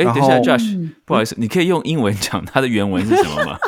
[0.00, 3.58] 哎，然等一下后，Josh，不好意思，你可以用英文讲它的原文是什么吗？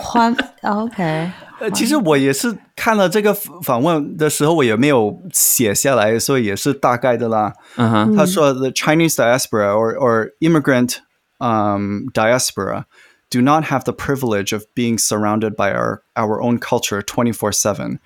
[0.00, 1.30] 欢 OK，
[1.60, 7.52] 呃，其实我也是看了这个访问的时候，我也没有写下来，所以也是大概的啦。
[7.76, 10.96] 嗯哼，他说，the Chinese diaspora or or immigrant
[11.38, 12.84] um diaspora
[13.30, 17.98] do not have the privilege of being surrounded by our our own culture 24/7.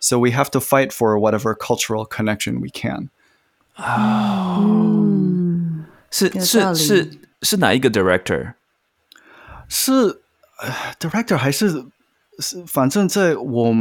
[0.00, 3.10] So we have to fight for whatever cultural connection we can.
[3.76, 5.47] 嗯，
[6.11, 8.53] 是是是是哪一个 director？
[9.67, 9.91] 是
[10.61, 11.85] 呃 director 还是
[12.39, 13.73] 是反正在我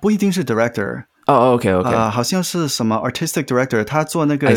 [0.00, 4.52] 不一定是 director 哦，OK OK，啊、好像是什么 artistic director，他做那个。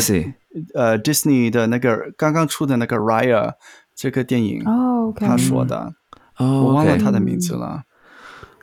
[0.74, 3.52] 呃 Disney 的那个刚刚出的那个 Raya
[3.94, 5.92] 这个电影，哦，OK，他说的，
[6.38, 7.84] 哦，我忘了他的名字了。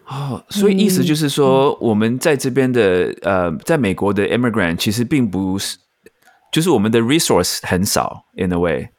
[0.05, 5.77] 哦，所以意思就是说，我们在这边的呃，在美国的 immigrant 其实并不是，
[6.57, 8.89] 就是我们的 resource 很少，in a way。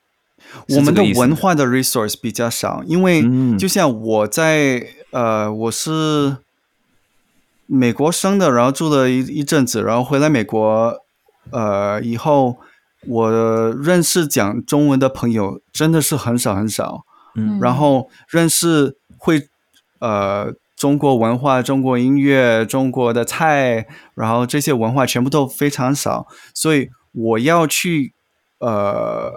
[0.69, 3.59] 我们的文化的 resource 比较少，因为嗯。
[3.59, 6.37] 就像我在呃，我是
[7.67, 10.95] 美国生的，然后住了一一阵子，然后回来美国
[11.51, 12.59] 呃以后，
[13.09, 17.01] 我认识讲中文的朋友真的是很少很少，
[17.35, 17.59] 嗯。
[17.61, 19.49] 然后认识会
[19.99, 28.15] 呃中国文化、中国音乐、中国的菜，然后这些文化全部都非常少，所以我要去
[28.61, 29.33] 呃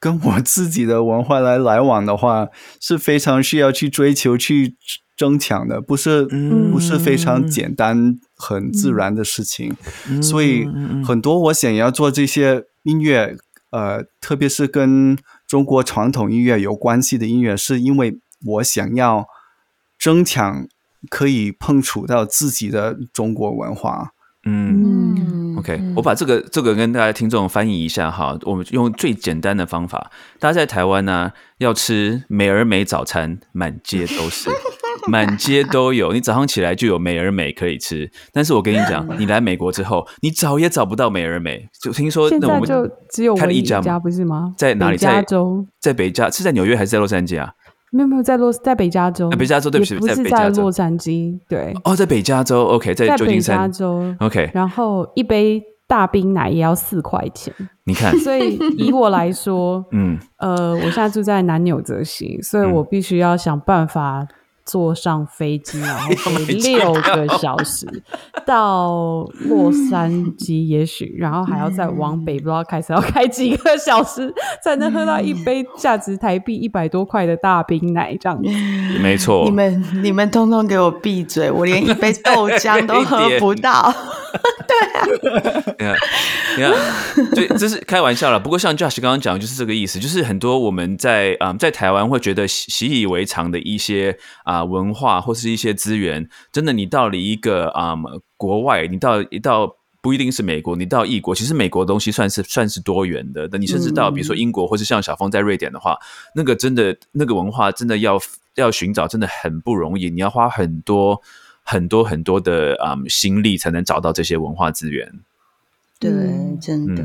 [0.00, 2.48] 跟我自己的文化来来往的话，
[2.80, 4.74] 是非常需要去追求、去
[5.16, 9.74] 争抢的，不是、嗯不是非常简单、很自然的事情。
[10.22, 13.36] 所以嗯很多我想要做这些音乐，
[13.70, 19.26] 呃，特别是跟中国传统音乐有关系的音乐，是因为我想要
[19.98, 20.66] 争抢
[21.08, 24.12] 可以碰触到自己的中国文化。
[24.44, 25.35] 嗯。
[25.56, 28.38] 嗯 OK，我把这个这个跟大家听众翻译一下哈。
[28.42, 34.50] 我们用最简单的方法，大家在台湾呢、要吃美而美早餐，满街都是，
[35.08, 36.12] 满街都有。
[36.12, 41.66] 你早上起来就有美而美可以吃，但是我跟你讲，你来美国之后，你找也找不到美而美。
[41.82, 44.52] 就听说现那我们在就只有开了一家不是吗？
[44.58, 45.66] 在哪里在加在州？
[45.80, 47.50] 在北加是在纽约还是在洛杉矶啊？
[47.92, 53.56] 没有没有在洛在北加州，啊北加州对不起不是在洛杉矶，对，哦，在北加州，OK，在在北旧金山。
[53.56, 54.14] 加州。
[54.20, 54.50] ，OK。
[54.52, 57.54] 然后一杯大冰奶也要四块钱，
[57.84, 64.26] 你看， 所以以我来说， 嗯，呃，我现在住在南纽泽西，所以我必须要想办法
[64.66, 66.10] 坐上飞机， 然后
[66.44, 67.86] 飞六个小时
[68.44, 78.50] 到洛杉矶，也许，然后还要再往北，不知道开始要开几个小时，才能喝到一杯价值台币一百多块的大冰奶，这样子。
[79.00, 79.50] 没错你。
[79.50, 81.50] 们你们通通给我闭嘴！
[81.50, 83.94] 我连一杯豆浆都 喝不到。
[85.78, 85.96] 你看，
[86.56, 88.38] 你看，对，这是开玩笑了。
[88.40, 97.94] 不过像 Josh 刚刚讲的，就是这个意思，就是很多我们在啊、在台湾会觉得习习以为常的一些啊、文化或是一些资源，真的你到了一个啊、
[98.36, 99.76] 国外，你到一到。
[100.02, 103.48] 不一定是美国，你到异国，其实美国的东西算是算是多元的。
[103.48, 105.98] 等你甚至到比如说英国，或是像小峰在瑞典的话，
[106.32, 108.16] 那个真的那个文化真的要
[108.54, 110.08] 要寻找，真的很不容易。
[110.08, 111.20] 你要花很多
[111.66, 115.12] 很多很多的啊、心力才能找到这些文化资源。
[115.98, 117.04] 对，嗯真的。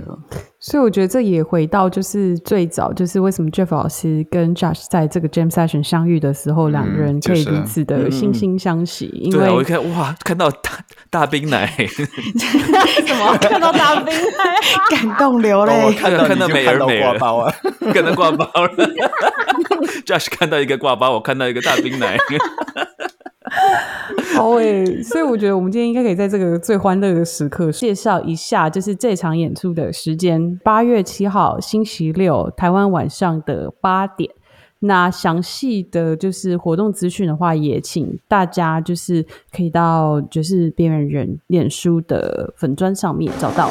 [0.60, 15.94] 所以我觉得这也回到就是最早就是为什么 Jeff 老师跟 Josh 在这个 Jam Session 相遇的时候，两个人可以就是如此的惺惺相惜，因对啊，我为一看哇，看到大大冰奶，什么看到大冰奶，感动流我泪。
[15.94, 17.56] 看到看到美人美了挂包啊，
[17.94, 18.74] 看到挂包了。
[20.06, 22.18] Josh 看到一个挂包，我看到一个大冰奶。
[24.36, 34.32] 好诶、所以我觉得我们今天应该可以在这个最欢乐的时刻介绍一下，就是这场演出的时间，八月七号星期六，台湾晚上的八点。
[34.84, 39.24] 那详细的就是活动资讯的话，也请大家就是
[39.56, 43.70] 可以到就是边缘人脸书的粉砖上面找到。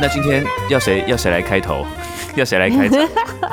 [0.00, 1.84] 那今天要谁要谁来开头？
[2.36, 3.00] 要谁来开场？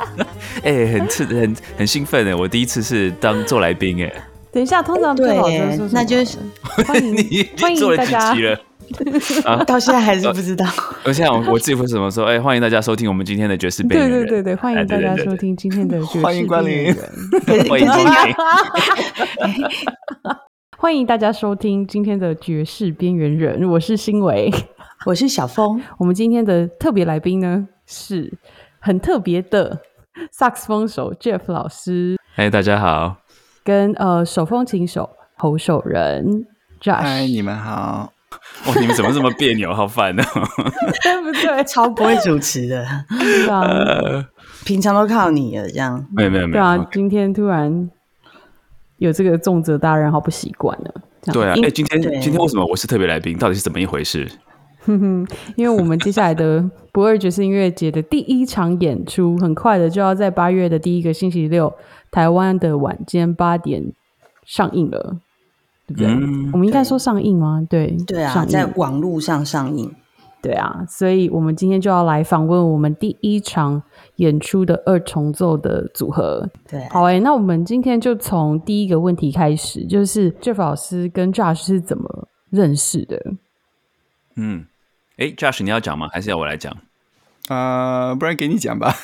[0.62, 2.34] 哎、很刺很很兴奋哎！
[2.34, 4.12] 我第一次是当做来宾哎，
[4.52, 6.38] 等一下，通常对最好就是说什么那就是
[6.86, 8.58] 欢迎你已欢经做了几迎大家集了？
[9.66, 10.64] 到现在还是不知道。
[11.04, 18.34] 而且我我自己会怎么说哎、欢迎大家收听我们今天的爵士边对缘人对对对，欢迎大家收听今天的爵士欢迎光临边缘人欢迎光临。
[20.78, 24.52] 欢迎大家收听今天的爵士边缘人，我是新维。
[25.06, 28.36] 我是小峰，我们今天的特别来宾呢，是
[28.80, 29.78] 很特别的
[30.32, 33.18] 萨克斯风手 Jeff 老师，嗨，大家好。
[33.62, 36.44] 跟呃手风琴手侯守仁
[36.80, 37.00] Josh。
[37.00, 38.12] 嗨，你们好。
[38.66, 39.70] 哇，你们怎么这么别扭？
[39.74, 40.24] 好烦哦！
[41.04, 41.62] 对不对？
[41.62, 44.26] 超不会主持的，对啊，
[44.64, 46.04] 平常都靠你了，这样。
[46.16, 46.60] 没有没有没有。
[46.60, 47.88] 对啊，今天突然
[48.96, 50.94] 有这个重责大人，好不习惯了。
[51.32, 53.38] 对啊，因哎，今天对今天为什么我是特别来宾？
[53.38, 54.28] 到底是怎么一回事？
[54.86, 61.72] 哼哼，因为我们接下来的不二爵士音乐节的第一场演出，很快的就要在八月的第一个星期六，
[62.10, 63.92] 台湾的晚间八点
[64.44, 65.18] 上映了，
[65.86, 66.06] 对不对？
[66.08, 67.66] 嗯我们应该说上映吗？
[67.68, 69.92] 对，对啊，在网络上上映。
[70.42, 73.82] 对啊，所以我们今天就要来访问我们第一场
[74.16, 76.48] 演出的二重奏的组合。
[76.70, 83.20] 对，好诶、那我们今天就从第一个问题开始，就是 Jeff 老师跟 Josh 是怎么认识的？
[84.36, 84.64] 嗯，
[85.16, 86.08] 哎，Josh，你要讲吗？
[86.12, 86.76] 还是要我来讲？
[87.48, 88.94] 呃，不然给你讲吧。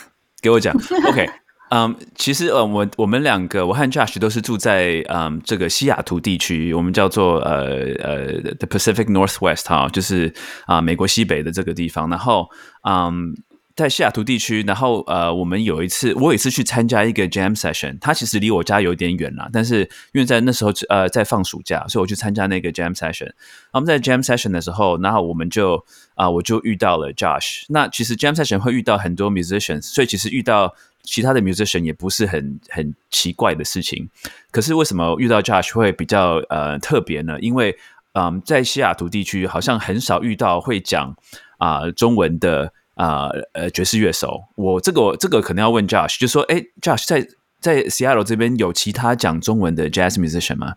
[0.40, 0.74] 给我讲。
[1.08, 1.28] OK，
[1.70, 7.64] 嗯、其实呃，我我们两个，我和 Josh 都是住在嗯这个西雅图地区，我们叫做呃
[8.02, 8.26] 呃
[8.58, 10.32] The Pacific Northwest 哈，就是
[10.66, 12.08] 啊、美国西北的这个地方。
[12.10, 12.48] 然后
[12.88, 13.34] 嗯。
[13.74, 19.80] 在西雅图地区，然后呃，我们有一次，我有一次去参加一个 jam session，它其实离我家有点远啦，但是
[20.12, 23.30] 因为在那时候呃在放暑假，所以我去参加那个 jam session。
[23.72, 25.84] 我们在 jam session 的时候，然后我们就
[26.14, 27.64] 啊、我就遇到了 Josh。
[27.69, 34.08] 那其实 jam session 会遇到很多 musicians，所以其实遇到其他的 musician 也不是很很奇怪的事情。
[34.50, 37.38] 可是为什么遇到 Josh 会比较呃特别呢？
[37.40, 37.76] 因为
[38.12, 41.16] 嗯，在西雅图地区好像很少遇到会讲
[41.56, 44.44] 啊、中文的啊呃爵士乐手。
[44.54, 47.26] 我这个这个可能要问 Josh，就说哎，Josh 在
[47.60, 50.74] 在 Seattle 这边有其他讲中文的 jazz musician 吗？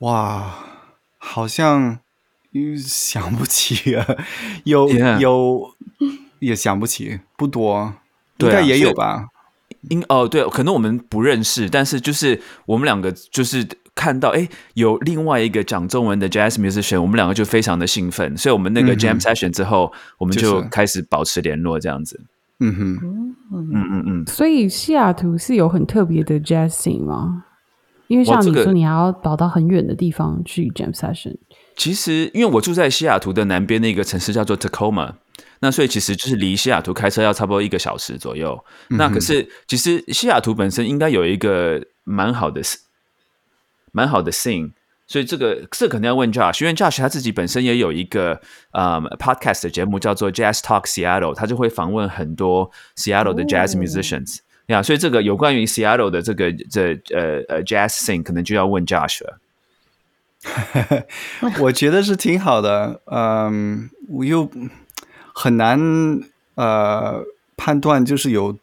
[0.00, 0.54] 哇，
[1.18, 1.98] 好像
[2.52, 4.06] 嗯想不起啊，
[4.64, 4.88] 有
[5.18, 5.74] 有
[6.38, 7.94] 也想不起，不多，
[8.38, 9.28] 应该也有吧。
[9.88, 22.20] 应哦，对，可能我们不认识，但是就是我们两个就是看到，哎，有另外一个讲中文的 jazz musician，我们两个就非常的兴奋，所以我们那个 jam session 之后，我们就开始保持联络，这样子。
[22.60, 27.44] 嗯哼，嗯嗯嗯，所以西雅图是有很特别的 jazz scene 吗？
[28.06, 31.36] 因为像你说，你还要跑到很远的地方去 jam session。
[31.76, 35.12] 其实因为我住在西雅图的南边的一个城市叫做 Tacoma，
[35.60, 38.62] 那所以其实就是离西雅图开车要差不多一个小时左右。
[38.88, 42.60] 那可是其实西雅图本身应该有一个蛮好的
[43.92, 44.72] 蛮好的 scene，
[45.06, 48.40] 所以这个这肯定要问 Josh，因为 Josh 他自己本身也有一个
[48.72, 54.38] 呃 podcast 的节目叫做 Jazz Talk Seattle，他就会访问很多 Seattle 的 jazz musicians。
[54.66, 59.38] 呀，所以这个有关于 Seattle 的这个这呃呃 jazz scene，可能就要问 Josh 了。
[61.60, 64.48] 我觉得是挺好的，嗯，我又
[65.34, 65.78] 很难
[66.54, 67.22] 呃
[67.56, 68.56] 判断就是有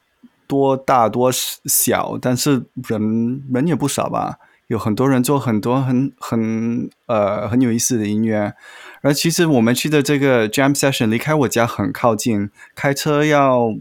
[0.48, 8.54] 多大多小，但是人人也不少吧，有很多人做很多很很呃很有意思的音乐。
[9.02, 13.74] 而其实我们去的这个 jam session 离开我家很靠近，开车要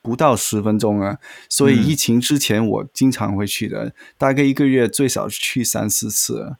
[0.00, 1.18] 不到十分钟啊。
[1.48, 6.56] 所以嗯疫情之前我经常会去的，大概一个月最少去三四次。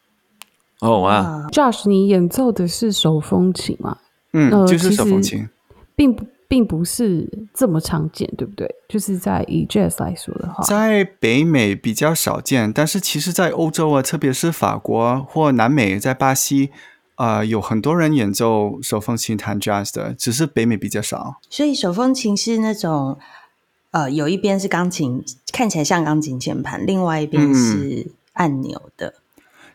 [0.80, 3.98] 哦哇，啊，Josh，你演奏的是手风琴吗？
[4.32, 5.48] 嗯，呃就是手风琴。
[5.96, 8.66] 并不并不是这么常见，对不对？
[8.88, 16.70] 就是在以 jazz 来说的话，在北美比较少见，但是其实，在欧洲啊，特别是法国或南美，在巴西，
[17.16, 21.36] 啊，有很多人演奏手风琴弹 jazz 的，只是北美比较少。
[21.50, 23.18] 所以手风琴是那种，
[23.90, 29.14] 呃，有一边是钢琴，看起来像钢琴键盘，另外一边嗯是按钮的。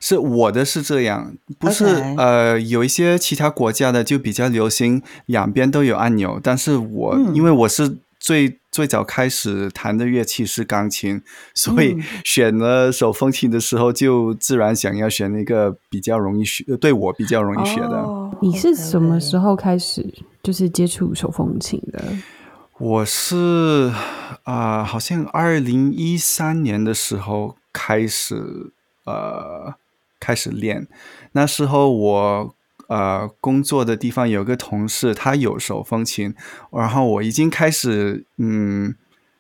[0.06, 1.86] 是我的是这样，不是
[2.18, 11.22] 呃，有一些其他国家的就比较流行两边都有按钮，但是我、嗯因为我是最最早开始弹的乐器是钢琴，
[11.54, 17.96] 所以嗯选了手风琴的时候就自然想要选一个比较容易学，对我比较容易学的。
[18.02, 19.52] 哦你是什么时候？
[19.52, 20.06] 候开始
[20.42, 22.04] 就是接触手风琴的？
[22.78, 23.90] 我是
[24.44, 28.36] 啊、好像二零一三年的时候开始
[29.06, 29.74] 呃
[30.24, 30.88] 开始练。
[31.34, 32.56] 那时候我
[32.88, 36.34] 呃工作的地方有个同事，他有手风琴，
[36.72, 38.96] 然后我已经开始嗯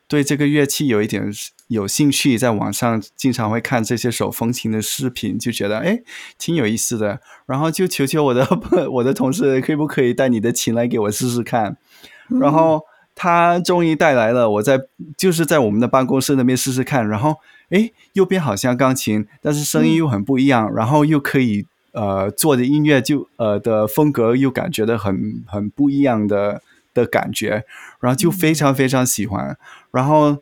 [0.07, 1.31] 对这个乐器有一点
[1.67, 6.01] 有兴趣，在网上经常会看这些手风琴的视频，就觉得哎
[6.37, 8.45] 挺有意思的，然后就求求我的
[8.91, 11.77] 我的同事可不可以带你的琴来给我试试看。
[12.41, 12.81] 然后
[13.15, 14.79] 他终于带来了，我在
[15.17, 17.35] 就是在我们的办公室那边试试看，然后
[17.73, 26.61] 诶，右边好像钢琴，但是声音又很不一样，然后又可以呃做的音乐就呃的风格又感觉的很很不一样的
[26.93, 27.65] 的感觉，
[27.99, 29.57] 然后就非常非常喜欢，
[29.91, 30.37] 然后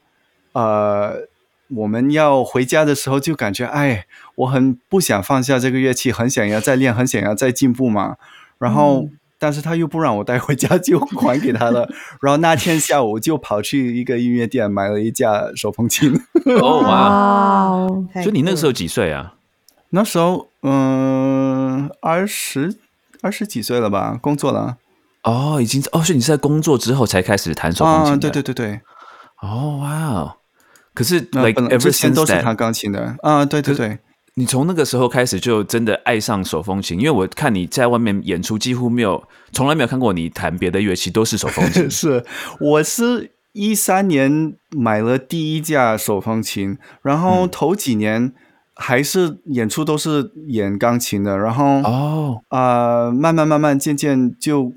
[0.52, 1.28] 呃，
[1.70, 8.18] 我们要回家的时候就感觉，哎，我很不想放下这个乐器，很想要再练，很想要再进步嘛。
[8.58, 9.08] 然后，
[9.40, 11.90] 但是他又不让我带回家， 就还给他了。
[12.22, 16.14] 然后那天下午就跑去一个音乐店买了一架手风琴。
[16.60, 16.90] 哦哇！
[16.90, 19.36] 哇哦，太所以你那个时候几岁啊？
[19.90, 22.78] 那时候，嗯，二十
[23.22, 24.78] 二十几岁了吧，工作了。
[25.24, 28.20] 哦，已经哦，所以你是在工作之后才开始弹手风琴？
[28.20, 28.82] 对对对对，
[29.42, 30.38] 哦，哇哦！
[30.94, 34.00] 可是 like ever 之前 since 都是弹钢琴的啊，对对对。
[34.36, 39.22] 你从那个时候开始就真的爱上手风琴，因为我看你在外面演出几乎没有，
[39.52, 41.88] 从来没有看过你弹别的乐器，都是手风琴。
[41.92, 42.26] 是，
[42.62, 48.34] 我是一三年买了第一架手风琴，然后头几年
[48.74, 54.74] 还是演出都是演钢琴的，然后哦，呃，慢慢慢慢渐渐就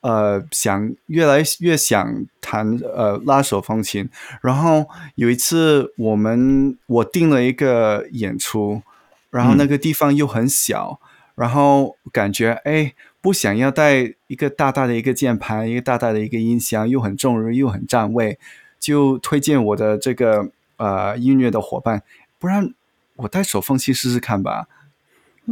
[0.00, 4.08] 呃想越来越想弹呃拉手风琴，
[4.40, 8.82] 然后有一次我们我订了一个演出，
[9.30, 10.98] 然后那个地方又很小，
[11.34, 18.38] 然后感觉哎不想要带一个大大的一个键盘，一个大大的一个音箱，又很重又很占位，
[18.78, 22.02] 就推荐我的这个呃音乐的伙伴，
[22.38, 22.74] 不然
[23.16, 24.66] 我带手风琴试试看吧。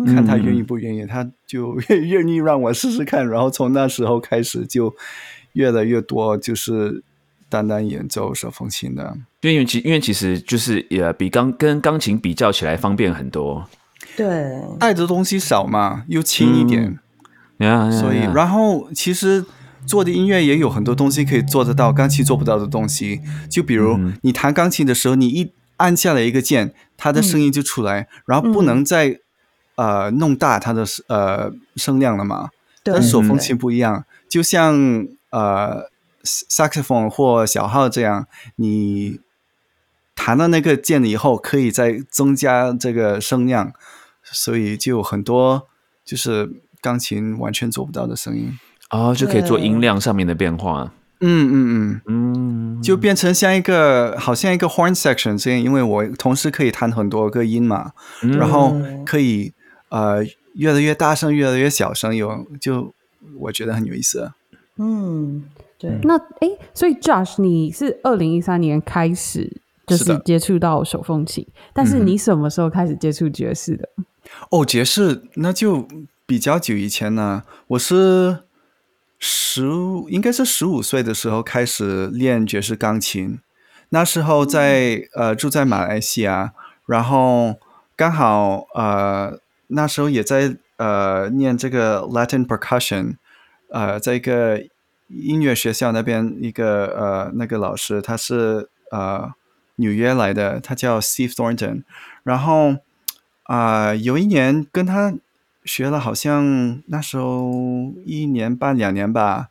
[0.07, 4.95] 看他愿意不愿意，他就愿意让我试试看，然后从那时候开始就
[5.55, 7.03] 越来越多，就是
[7.49, 9.17] 单单演奏手风琴的。
[9.41, 13.69] 因为其因为其实就是也比钢跟钢琴比较起来方便很多。
[14.17, 16.97] 对，带的东西少嘛，又轻一点，
[17.67, 19.45] 呀，所以然后其实
[19.87, 23.21] 做的音乐也有很多东西可以做得到，钢琴做不到的东西。
[23.51, 29.19] 就比如嗯你弹钢琴的时候，你一按下了一个键，它的声音就出来，然后不能再、
[29.77, 32.51] 呃弄大它的呃声量了嘛。
[32.83, 35.91] 对但手风琴不一样，就像呃
[36.23, 38.27] 萨克斯风或小号这样，
[38.57, 39.21] 你
[40.15, 43.73] 弹了那个键了以后，可以再增加这个声量，
[44.23, 45.67] 所以就有很多
[46.05, 46.51] 就是
[46.81, 48.59] 钢琴完全做不到的声音。
[48.91, 50.93] 哦，就可以做音量上面的变化。
[51.23, 59.53] 嗯嗯嗯嗯，，就变成像一个好像一个 horn section 这样，因为我同时可以弹很多个音嘛，嗯然后可以
[59.91, 62.95] 呃越来越大声，越来越小声，有就
[63.39, 64.33] 我觉得很有意思。
[64.79, 65.45] 嗯，
[65.79, 73.87] 对，那诶，所以 Josh，你是二零一三年开始就是接触到手风琴，但是你什么时候开始接触爵士的？
[74.51, 75.87] 哦，爵士那就
[76.31, 78.45] 比较久以前呢，我是
[79.19, 79.65] 十，
[80.09, 83.41] 应该是十五岁的时候开始练爵士钢琴。
[83.89, 86.53] 那时候在呃住在马来西亚，
[86.87, 87.57] 然后
[87.97, 93.17] 刚好呃那时候也在呃念这个 Latin percussion，
[93.71, 94.63] 呃，在一个
[95.09, 99.33] 音乐学校那边一个呃那个老师他是呃
[99.75, 101.83] 纽约来的，他叫 Steve Thornton，
[102.23, 102.77] 然后
[103.43, 105.13] 啊、有一年跟他
[105.73, 107.49] 学了，好像那时候
[108.05, 109.51] 一年半两年吧，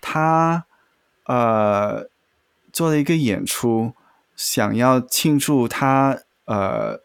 [0.00, 0.64] 他
[1.26, 2.08] 呃
[2.72, 3.92] 做了一个演出，
[4.34, 7.00] 想要庆祝他呃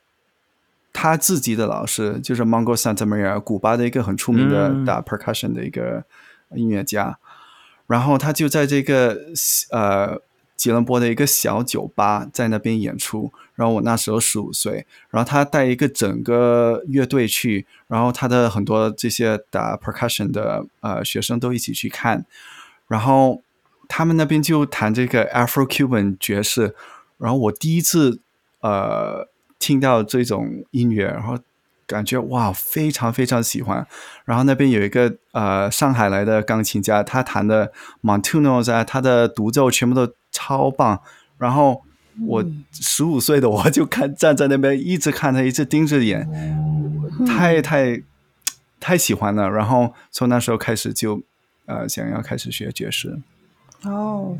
[0.93, 4.85] 他自己的老师，就是 Mongo Santa Maria，古巴的一个很出名的嗯。
[4.85, 6.05] 打 percussion 的一个
[6.51, 7.19] 音乐家，
[7.87, 9.17] 然后他就在这个
[9.71, 10.21] 呃
[10.55, 22.25] 吉隆坡的一个小酒吧在那边演出，然后我那时候十五岁，然后他带一个整个乐队去，然后他的很多这些打 percussion 的呃学生都一起去看，
[22.87, 23.41] 然后
[23.87, 26.73] 他们那边就弹这个 Afro Cuban 爵士，
[27.17, 28.19] 然后我第一次
[28.61, 29.27] 呃
[29.59, 31.37] 听到这种音乐，然后
[31.85, 33.85] 感觉哇非常非常喜欢，
[34.25, 37.71] 然后那边有一个呃上海来的钢琴家，他弹的
[38.01, 41.01] Montunos 啊，他的独奏全部都超棒，
[41.37, 41.81] 然后。
[42.25, 46.25] 我十五岁的我就看站在那边一直看他，一直盯着眼，
[47.27, 48.01] 太太
[48.79, 49.49] 太喜欢了。
[49.49, 51.21] 然后从那时候开始就
[51.65, 53.19] 呃想要开始学爵士。
[53.83, 54.37] 哦，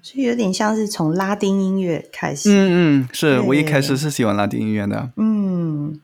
[0.00, 5.10] 所以有点像是从拉丁音乐开始，嗯嗯，是我一开始是喜欢拉丁音乐的。
[5.16, 6.00] 嗯，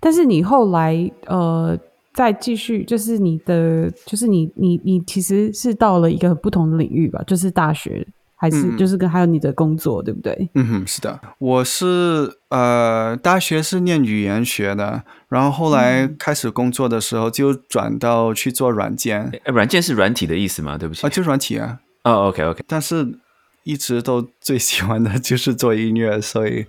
[0.00, 1.78] 但是你后来呃
[2.12, 8.04] 再继续，就是你的，就是你你你其实是到了一个不同的领域吧，就是大学
[8.36, 10.50] 还是嗯就是跟还有你的工作，对不对？
[10.54, 20.76] 嗯哼，是的，我是呃大学是念语言学的，然后后来开始工作的时候就转到去做软件诶软件是软体的意思吗？
[20.78, 21.06] 对不起。
[21.06, 21.80] 啊，就软体啊。
[22.04, 23.18] 哦，OK OK，但是
[23.64, 26.64] 一直都最喜欢的就是做音乐，所以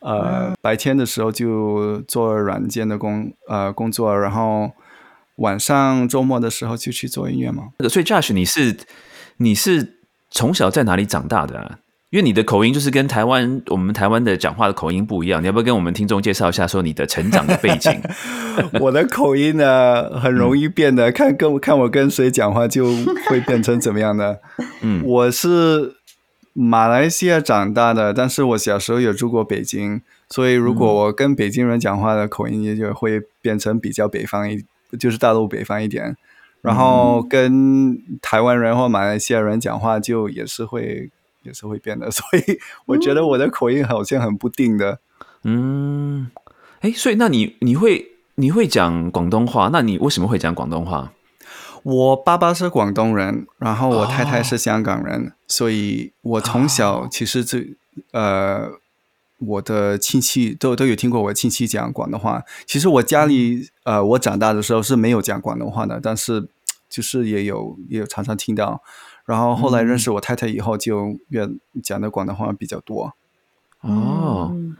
[0.00, 4.70] 呃，白天的时候就做软件的工呃工作，然后
[5.36, 7.64] 晚上周末的时候就去做音乐嘛。
[7.90, 8.76] 所以 Josh，你是
[9.36, 9.97] 你是
[10.30, 11.78] 从小在哪里长大的啊？
[12.10, 18.00] 因为你的口音就是跟台湾我们台湾的讲话的口音不一样，你要不要跟我们听众介绍一下，说你的成长的背景？
[18.80, 22.86] 我的口音呢，很容易变的，看跟看我跟谁讲话就
[23.28, 24.40] 会变成怎么样的。
[24.80, 25.96] 嗯我是
[26.54, 34.64] 马来西亚长大的，但是我小时候有住过北京，所以如果我跟北京人讲话的口音也就会变成比较北方一，
[34.98, 36.16] 就是大陆北方一点。
[36.62, 41.10] 然后跟台湾人或马来西亚人讲话，就也是会
[41.42, 44.98] 也是会变的，所以我觉得我的口音好像很不定的。
[45.44, 46.30] 嗯，
[46.80, 49.70] 哎，所以那你你会你会讲广东话？
[49.72, 51.12] 那你为什么会讲广东话？
[51.84, 57.64] 我爸爸是广东人，然后我太太哦是香港人，所以我从小其实这
[58.12, 58.72] 呃，
[59.38, 62.42] 我的亲戚都都有听过我亲戚讲广东话。
[62.66, 66.48] 其实我家里呃，我长大的时候是没有讲广东话的，但是
[66.88, 68.82] 就是也有也有常常听到。
[69.24, 71.48] 然后后来认识我太太以后，就越
[71.82, 73.14] 讲的广东话比较多。
[73.82, 74.76] 哦，嗯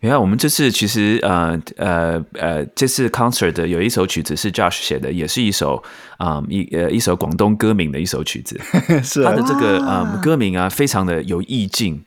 [0.00, 5.82] 你看我们这次其实呃呃呃，这次 concert 的有一首曲子是 Josh 写的，也是一首
[6.18, 8.60] 啊、一呃一首广东歌名的一首曲子。
[9.02, 12.04] 是啊它的这个哇嗯歌名啊，非常的有意境。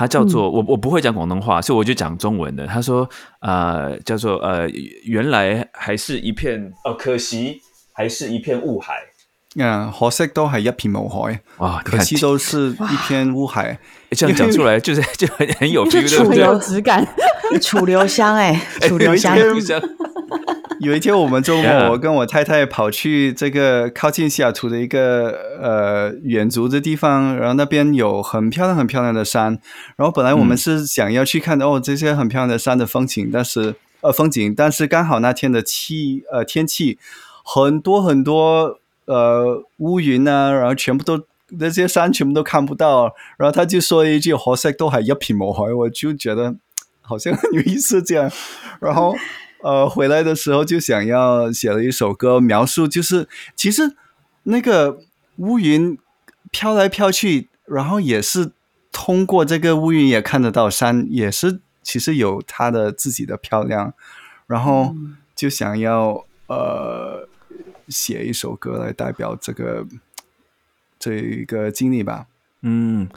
[0.00, 2.66] 它叫做、我我不会讲广东话，所以我就讲中文的。
[2.66, 3.06] 他说
[3.40, 4.66] 呃叫做呃
[5.04, 7.60] 原来还是一片哦，可惜
[7.92, 8.94] 还是一片雾海
[9.56, 11.82] 嗯，可惜都係一片霧海，哇！
[11.84, 13.78] 你看可惜都是一片雾海。
[14.12, 16.38] 这样讲出来就是就很很有 feel，是楚对不对？
[16.44, 17.06] 留质感。
[17.60, 19.36] 楚留香 哎、楚留香
[20.82, 29.58] 有一天我们周末我跟我太太跑去这个靠近西雅图的一个呃远足的地方，然后那边有很漂亮很漂亮的山，
[29.96, 36.98] 然后本来我们嗯是想要去看、哦这些很漂亮的山的风景，但是呃风景，但是刚好那天的气呃天气
[37.44, 41.24] 很多很多呃乌云啊，然后全部都。
[41.58, 46.54] 那些山全部都看不到，然后他就说了一句可惜都还一片霧海，我就觉得
[47.00, 48.30] 好像很有意思这样。
[48.78, 49.16] 然後
[49.62, 53.96] 呃回来的时候就想要写了一首歌，描述就是其实
[54.44, 54.98] 那个
[55.36, 55.98] 乌云
[56.50, 58.52] 飘来飘去，然后也是
[58.90, 63.94] 通过这个乌云也看得到山，也是其实有它的自己的漂亮，
[64.46, 64.94] 然后
[65.34, 67.28] 就想要呃
[67.88, 69.86] 写一首歌来代表这个
[70.98, 72.26] 这一个经历吧。
[72.62, 73.08] 嗯，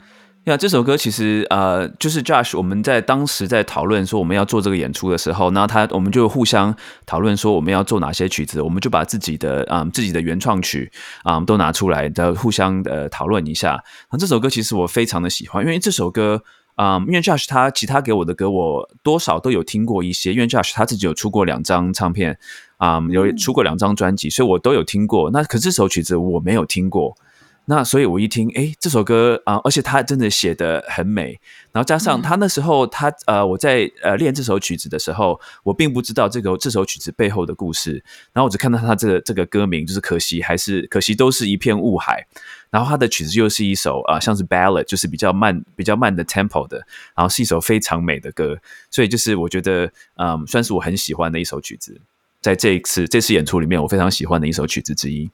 [0.44, 6.76] 呀，这首歌其实呃，就是 Josh，我们在当时在讨论说我们要做这个演出的时候，那他我们就互相
[7.06, 13.82] 讨论说我们要做哪些曲子，我们就把自己的啊、嗯自己的原创曲啊、都拿出来的互相的讨论一下。
[14.12, 16.42] 那这首歌其实我非常的喜欢，因为这首歌。
[16.76, 20.32] 啊、因为 Josh 他其他给我的歌，我多少都有听过一些。
[20.32, 22.36] 因为 Josh 他自己有出过两张唱片，
[22.78, 25.30] 啊、有出过两张专辑，所以我都有听过。
[25.30, 27.16] 那可是这首曲子我没有听过，
[27.66, 31.40] 那所以我一听，哎，这首歌啊、而且他真的写的很美，
[31.72, 37.92] 然后加上他那时候他呃，我在呃练这首曲子的时候，我并不知道这个这首曲子背后的故事，
[38.34, 42.26] 然后我只看到他这个这个歌名，就是可惜还是可惜都是一片雾海，
[42.68, 46.76] 然后他的曲子又是一首啊、像是 ballad，就是比较慢比较慢的 tempo 的，
[47.16, 48.58] 然后是一首非常美的歌，
[48.90, 51.98] 所以就是我觉得嗯，算是我很喜欢的一首曲子，
[52.42, 55.30] 在这一次这次演出里面，我非常喜欢的一首曲子之一。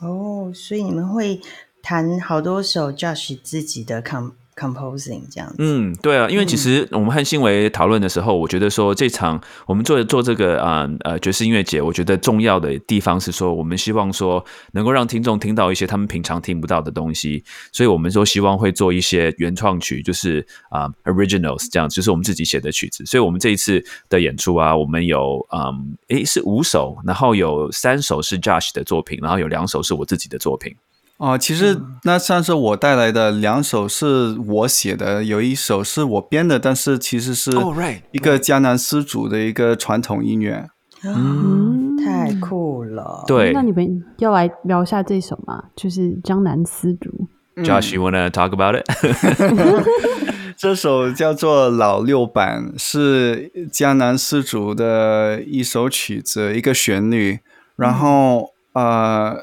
[0.00, 1.40] 哦，所以你们会
[1.82, 5.56] 弹好多首 Josh 自己的 come composing 这样子。
[5.58, 23.06] 嗯，对啊，因为其实我们和新维讨论的时候，我觉得说这场我们做做这个啊呃爵士音乐节，我觉得重要的地方是说，我们希望说能够让听众听到一些他们平常听不到的东西，所以我们说希望会做一些原创曲，就是啊、originals 这样，就是我们自己写的曲子。
[23.06, 30.74] 所以我们这一次的演出啊，我们有嗯诶是五首，然后有三首是 Josh 的作品，然后有两首是我自己的作品。
[31.18, 40.68] 哦，其实那上次我带来的两首是我写的，有一首是我编的，但是其实是哦，right，一个江南丝竹的一个传统音乐。
[41.04, 43.24] 嗯，太酷了。
[43.26, 45.64] 对那你们要来聊一下这首吗？
[45.76, 47.10] 就是江南丝竹。
[47.56, 48.86] ，Josh，you wanna talk about it？
[50.56, 57.40] 这首叫做《老六版》，是江南丝竹的一首曲子，一个旋律。
[57.76, 59.36] 然后呃，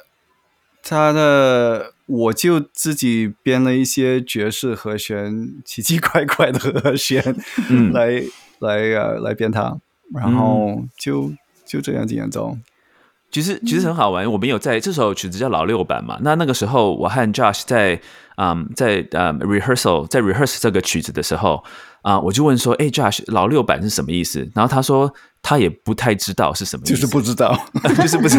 [0.88, 7.36] 它的我就自己编了一些爵士和弦，奇奇怪怪的和弦，
[7.70, 8.22] 嗯 来
[8.60, 9.76] 来呃来编它，
[10.14, 11.32] 然后就
[11.66, 12.56] 就这样子演奏。
[13.32, 16.20] 其实其实很好玩，我们有在这首曲子叫老六版嘛。
[16.22, 18.00] 那那个时候，我和 Josh 在
[18.38, 21.64] 嗯在嗯 rehearsal 在 rehearse 这个曲子的时候
[22.04, 27.60] 啊、我就问说：“哎，Josh，老六版是什么意思？”然后他说他也不太知道是什么意思，就是不知道，
[27.98, 28.38] 就是不是。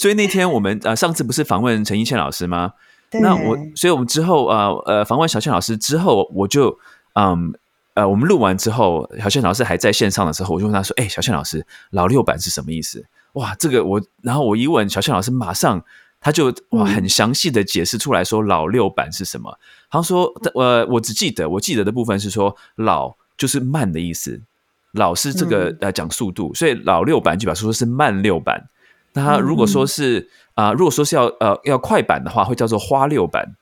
[0.00, 2.72] 所以那天我们呃上次不是访问陈一茜老师吗？
[3.12, 6.78] 那我，所以我们之后啊呃访问小倩老师之后，我就
[7.12, 7.52] 嗯
[7.92, 15.84] 呃我们录完之后，小倩老师还在线上的时候，我就问他说：“哎，小倩老师，老六版是什么意思？”哇，这个我，然后我一问小倩老师，马上
[16.18, 19.58] 他就哇很详细的解释出来说老六版是什么。
[19.90, 24.40] 他说：“呃，我只记得我记得的部分是说老就是慢的意思，
[24.92, 28.64] 老是这个呃讲速度，所以老六版就表示说是慢六版。
[29.12, 33.54] 那他如果说是啊、如果说是要呃要快板的话，会叫做花六板。”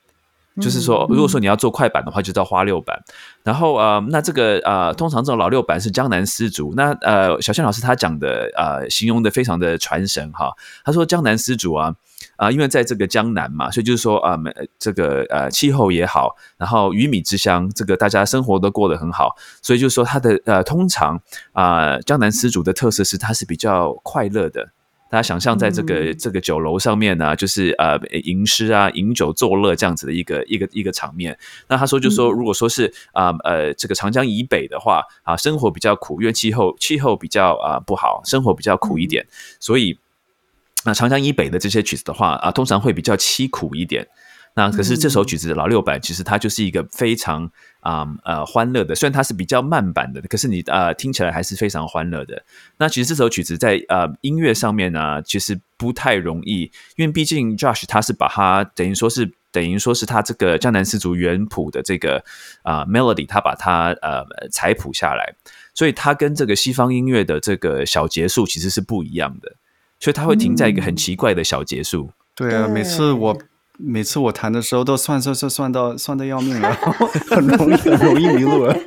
[0.59, 2.99] 就是说，如果说你要做快板的话，就叫花六板。
[3.43, 6.73] 然后呃，那这个呃，通常这种老六板是江南丝竹。
[6.75, 10.51] 那呃，小倩老师他讲的呃，形容的非常的传神哈。
[10.83, 11.95] 他说江南丝竹啊
[12.35, 21.21] 啊、因为在这个江南嘛，所以就是说啊、呃，这个呃气候也好，然后鱼米之乡，这个大家生活都过得很好，所以就是说它的呃，通常
[21.53, 24.71] 啊、江南丝竹的特色是它是比较快乐的。
[25.09, 31.37] 大家想象在这个、这个酒楼上面呢、就是呃吟诗啊、饮酒作乐这样子的一个一个一个场面。
[31.67, 39.25] 那他说就说，如果说是啊呃这个长江以北的话啊，生活比较苦，因为气候气候比较啊、不好，生活比较苦一点，
[39.59, 39.97] 所以
[40.85, 44.07] 那长江以北的这些曲子的话啊，通常会比较凄苦一点。
[44.59, 52.43] 那可是这首曲子的老六版，其实它就是一个非常啊呃欢乐的，虽然它是比较慢版的，可是你呃听起来还是非常欢乐的。
[52.77, 62.21] 那其实这首曲子在呃音乐上面呢，其实不太容易，因为毕竟 Josh 他是把它等于说是等于说是他这个江南丝竹原谱的这个
[62.63, 65.35] 啊、melody，他把它呃采谱下来，
[65.73, 69.55] 所以它跟这个西方音乐的这个小结束其实是不一样的，
[70.01, 72.11] 所以它会停在一个很奇怪的小节数。
[72.35, 73.37] 对啊，每次我
[73.81, 78.77] 每次我弹的时候都算算算算到算的要命了，然 后很容易很容易迷路了。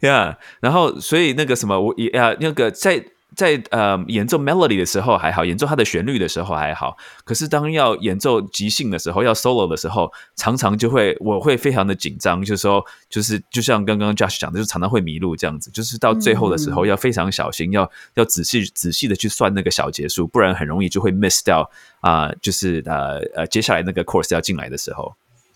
[0.00, 3.04] Yeah，然后所以那个什么，我也啊，那个在
[3.40, 25.14] 在呃演奏 melody 的时候还好，演奏它的旋律的时候还好，可是当要演奏即兴的时候，要 solo 的时候，常常就会我会非常的紧张，就是说就是就像刚刚 Josh 讲的，就常常会迷路这样子，就是到最后的时候要非常小心，要要仔细仔细的去算那个小节数，不然很容易就会 miss 掉啊、就是呃呃接下来那个 course 要进来的时候。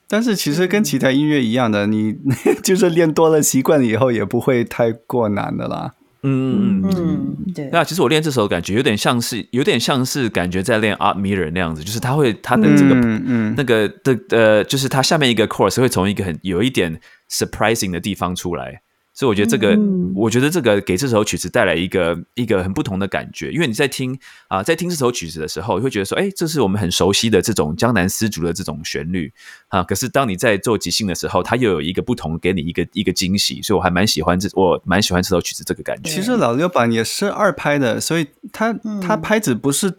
[0.09, 2.17] 但是其实跟其他音乐一样的，你
[2.65, 5.93] 就是练多了习惯了以后，也不会太过难的啦。
[6.25, 7.37] 嗯嗯嗯。
[7.47, 13.55] 嗯，对，那其实我练这首感觉有点像是，有点像是感觉在练 Art Mirror 那样子，就是它会它的这个、嗯嗯。
[13.57, 16.99] 那个的呃，就是它下面一个 course 会从一个很有一点
[17.31, 18.81] surprising 的地方出来，
[19.15, 20.13] 所以我觉得这个，嗯。
[20.15, 29.33] 我觉得这个给这首曲子带来一个一个很不同的感觉，因为你在听啊、在听这首曲子的时候，你会觉得说，哎，这是我们很熟悉的这种江南丝竹的这种旋律
[29.69, 36.09] 啊，可是当你在做即兴的时候，它又有一个不同，给你一个一个惊喜，所以我还蛮喜欢这，我蛮喜欢这首曲子这个感觉。
[36.09, 38.73] 其实老六版也是二拍的，所以它
[39.03, 39.93] 它拍子不是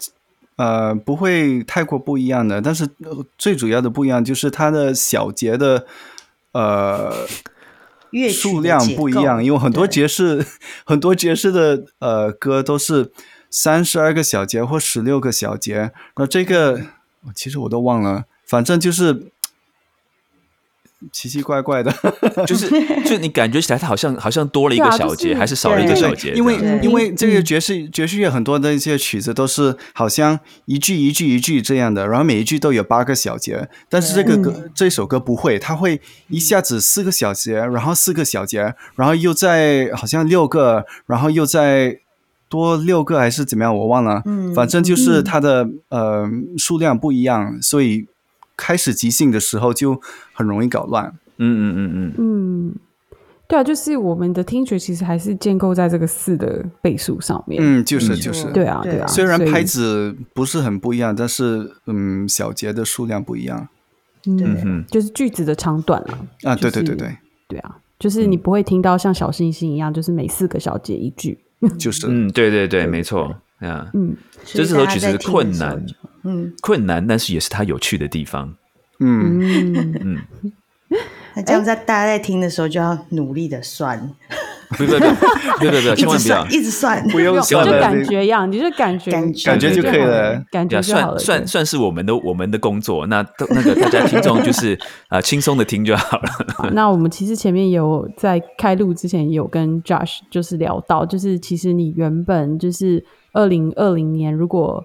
[0.56, 5.86] 呃不会太过不一样的，但是呃最主要的不一样就是它的小节的
[6.54, 7.28] 呃
[8.16, 10.46] 乐曲数量不一样，因为很多对爵士
[10.86, 13.12] 很多爵士的呃歌都是
[13.50, 16.82] 三十二个小节或十六个小节，那这个
[17.36, 19.32] 其实我都忘了，反正就是
[21.12, 21.94] 奇奇怪怪的。
[22.46, 22.70] 就是，
[23.04, 26.34] 就你感觉起来，它好像好像多了一个小节，还是少了一个小节？
[26.34, 27.46] 因为因为这个嗯。
[27.46, 42.00] 爵士爵士乐很多的一些曲子都是好像一句一句一句这样的，然后每一句都有八个小节，但是这个歌这首歌不会，它会一下子四个小节，然后四个小节，然后又在好像六个，然后又在
[42.50, 44.54] 多六个还是怎么样，我忘了，嗯。
[44.56, 48.08] 反正就是它的呃数量不一样，所以
[48.58, 50.00] 开始即兴的时候就
[50.34, 51.14] 很容易搞乱。
[51.38, 52.76] 嗯嗯嗯嗯，嗯，
[53.48, 57.62] 对啊，就是我们的听觉其实还是建构在这个四的倍数上面。
[57.62, 59.08] 嗯，就是嗯就是，对啊，对对啊。
[59.08, 63.68] 虽然拍子不是很不一样，但是嗯，小节的数量不一样
[64.28, 66.20] 嗯，嗯就是句子的长短啊。
[66.44, 66.56] 啊。
[66.56, 67.18] 对就是对对对，
[67.50, 71.38] 对啊，就是你不会听到像小星星一样，就是每四个小节一句。
[71.80, 73.24] 就是嗯，对对对，没错，
[73.60, 75.86] 啊，嗯，就这首曲子大家在听的困难
[76.26, 78.56] 嗯，困难，但是也是它有趣的地方。
[79.00, 79.40] 嗯，
[80.02, 80.22] 嗯，
[81.36, 84.00] 那这样在大家在听的时候就要努力的算，
[84.70, 86.48] 不不不不不不，一 千万不要。
[86.48, 87.66] 一直算，不用就算。
[87.66, 89.46] 就，感觉一样，你就感觉感觉。
[89.52, 91.20] 感觉就可以了感觉呀，就好了。
[91.20, 96.30] 算算算是我们的我们的工作，那都那个大家听众就是 啊轻松的听就好了。
[96.56, 104.82] 好那我们其实前面有在开录之前有跟 Josh 就是聊到，就是其实你原本就是二零二零年如果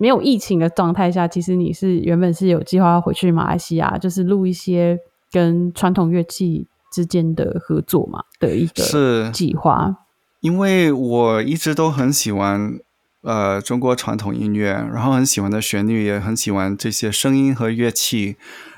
[0.00, 4.98] 没有疫情的状态下，其实你是原本是有计划要回去马来西亚，就是录一些
[5.30, 9.94] 跟传统乐器之间的合作嘛的一个是计划。
[10.40, 12.78] 因为我一直都很喜欢
[13.20, 18.36] 呃中国传统音乐，然后很喜欢的旋律，也很喜欢这些声音和乐器。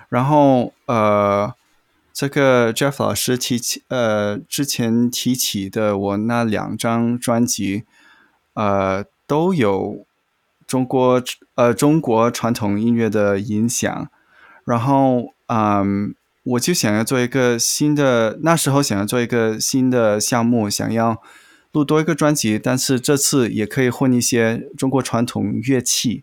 [0.08, 1.54] 然后呃，
[2.12, 7.84] 这个 Jeff 老师提起呃之前提起的我那两张专辑，
[8.54, 10.04] 呃都有
[10.72, 11.22] 中国
[11.56, 14.08] 呃中国传统音乐的影响。
[14.64, 21.22] 然后嗯，我就想要做一个新的，那时候想要做一个新的项目，想要。
[21.74, 26.22] 录多一个专辑，但是这次也可以混一些中国传统乐器。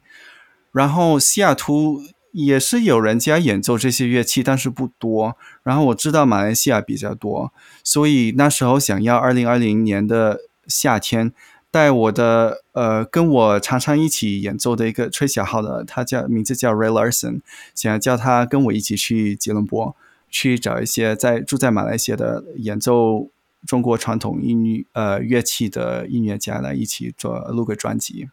[0.71, 5.35] 然后西雅图也是有人家演奏这些乐器，但是不多。
[5.63, 7.51] 然后我知道马来西亚比较多，
[7.83, 11.33] 所以那时候想要二零二零年的夏天
[11.71, 17.41] 带我的呃跟我常常一起演奏的一个吹小号的，他叫名字叫 Ray Larson，
[17.75, 19.95] 想要叫他跟我一起去吉隆坡
[20.29, 23.29] 去找一些在住在马来西亚的演奏。
[23.67, 28.29] 中国传统音乐呃乐器的音乐家来一起做录个专辑，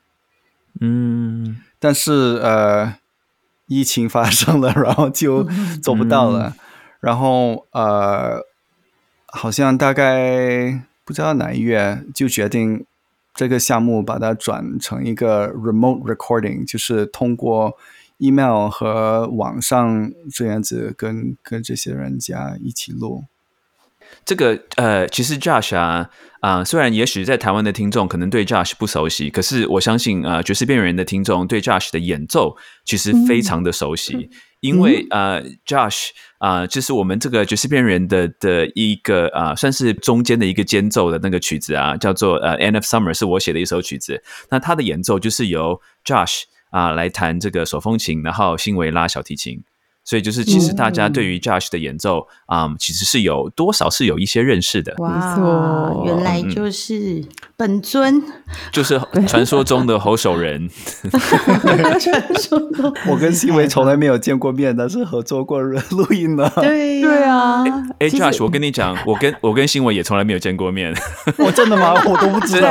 [0.80, 2.94] 嗯，但是呃
[3.66, 5.42] 疫情发生了，然后就
[5.82, 6.54] 做不到了，
[7.00, 8.40] 然后呃
[9.26, 12.86] 好像大概不知道哪一月就决定
[13.36, 17.76] 这个项目把它转成一个 remote recording，就是通过
[18.18, 23.24] email 和网上这样子跟跟这些人家一起录。
[24.24, 26.08] 这个呃，其实 Josh 啊
[26.40, 34.30] 啊，虽然也许在台湾的听众可能对 Josh 不熟悉，可是我相信呃，爵士边缘人的听众对 Josh 的演奏其实非常的熟悉，
[34.66, 44.22] 因为呃，Josh 啊，就是我们这个爵士边缘人的的一个啊，算是中间的一个间奏的那个曲子啊，叫做呃《End of Summer》，是我写的一首曲子。
[44.50, 49.62] 那它的演奏就是由 Josh 啊来弹这个手风琴，然后辛维拉小提琴。
[50.06, 54.94] 所以就是，其实大家对于 Josh 的演奏啊，其实是有多少是有一些认识的。
[54.98, 57.24] 哇，原来就是
[57.56, 58.22] 本尊，
[58.70, 60.70] 就是传说中的侯守仁。
[61.98, 66.48] 传说中，我跟新维从来没有见过面，但是合作过录音的。
[66.54, 67.64] 对对啊，
[67.98, 70.94] 哎，Josh，我跟你讲，我跟我跟新维也从来没有见过面。
[71.36, 71.94] 我 真的吗？
[72.06, 72.68] 我都不知道。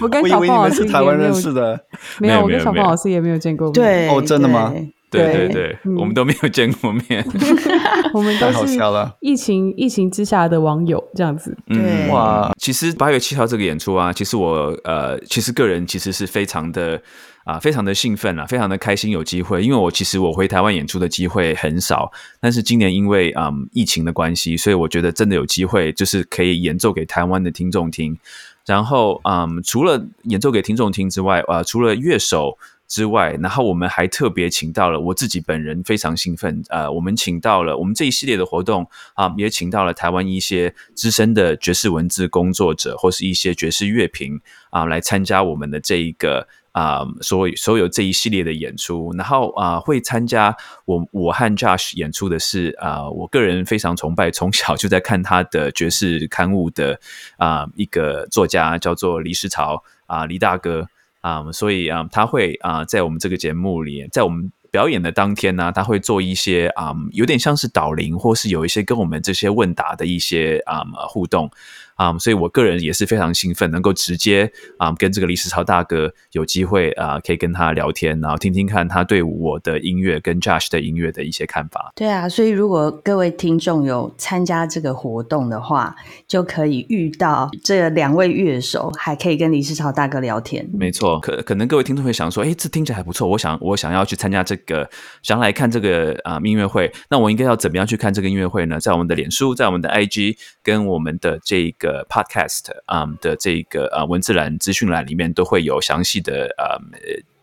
[0.00, 1.78] 我跟小凤老师是台湾认识的。
[2.20, 3.72] 没有，我跟小凤老师也没有见过面。
[3.72, 4.72] 对，哦，真的吗？
[5.10, 5.48] 对对。
[5.48, 7.24] 对，我们都没有见过面，
[8.12, 8.78] 我们都是
[9.20, 11.56] 疫情疫情之下的网友这样子。
[11.66, 12.08] 对。
[12.10, 17.00] 哇，其实八月七号这个演出啊，其实我呃，其实个人其实是非常的
[17.44, 28.18] 啊，非常的兴奋啊，非常的开心有机会，因为我其实我回台湾演出的机会很少，但是今年因为嗯疫情的关系，所以我觉得真的有机会，就是可以演奏给台湾的听众听。
[28.66, 32.58] 然后嗯，除了演奏给听众听之外，啊，除了乐手。
[32.88, 49.12] 之外，然后我们还特别请到了我自己本人非常兴奋，呃，我们请到了我们这一系列的活动啊，也请到了台湾一些资深的爵士文字工作者或是一些爵士乐评啊，来参加我们的这一个啊，所所有这一系列的演出。
[49.16, 57.00] 然后啊，会参加我我和 Josh 演出的是啊，我个人非常崇拜，从小就在看他的爵士刊物的
[57.36, 60.88] 啊一个作家，叫做李世潮啊，李大哥。
[61.26, 71.50] 啊，所以啊，他会啊，在我们这个节目里，在我们表演的当天呢，他会做一些啊，有点像是导聆，或是有一些跟我们这些问答的一些啊互动。
[71.96, 81.92] 啊，所以我个人也是非常兴奋，能够直接啊跟这个李世超大哥有机会啊，可以跟他聊天，然后听听看他对我的音乐跟 Josh 的音乐的一些看法。
[81.94, 85.96] 对啊，所以如果各位听众有参加这个活动的话，
[86.28, 90.68] 就可以遇到这两位乐手，还可以跟李世超大哥聊天。
[90.74, 94.86] 没错，可可能各位听众会想说，哎，这听起来还不错，我想我想要去参加这个，
[95.22, 98.78] 想来看这个啊音乐会，那我应该要怎么样去看这个音乐会呢？
[98.78, 101.85] 在我们的脸书，在我们的 IG，跟我们的这个。
[101.86, 106.76] 个 podcast 啊的这个呃文字栏资讯栏里面都会有详细的呃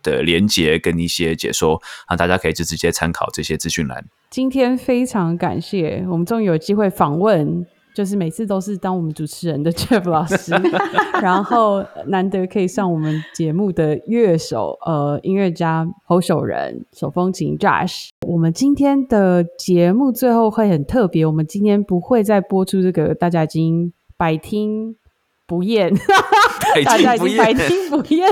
[0.01, 4.03] 的连接跟一些解说啊，大家可以就直接参考这些资讯栏。
[4.29, 10.51] 今天非常感谢，我们终于有机会访问，就是每次都是当我们主持人的 Jeff 老师，
[11.21, 18.09] 然后难得可以上我们节目的乐手呃音乐家侯守仁手风琴 Josh。
[18.27, 23.93] 我们今天的节目最后会很特别，我们今天不会再播出这个大家已经。
[24.17, 24.95] 百听
[25.45, 25.93] 不厌，
[26.85, 28.31] 大家已经百听不厌，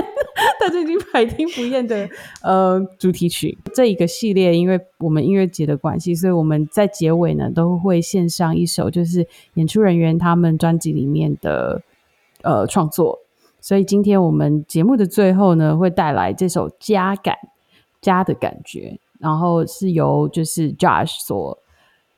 [0.58, 2.08] 大家已经百听不厌的
[2.42, 11.82] 呃主题曲这一个系列，因为我们音乐节的关系，所以我们在结尾呢都会献上一首，就是演出人员他们专辑里面的
[12.42, 13.18] 呃创作。
[13.60, 17.36] 所以今天我们节目的最后呢，会带来这首家感
[18.00, 21.58] 家的感觉，然后是由就是 Josh 所。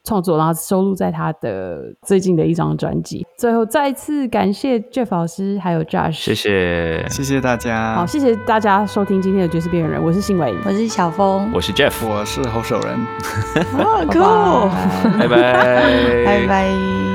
[0.04, 3.26] 创作，然后收录在他的最近的一张专辑。
[3.36, 7.94] 最后再次感谢 Jeff 老师还有 Josh，谢谢，谢谢大家。
[7.94, 12.94] 好，谢谢大家收听今天的爵士边缘人，我是信伟，我是小峰，我是 Jeff，我是侯守仁。
[13.78, 17.13] 哦，拜酷，拜拜， 拜拜。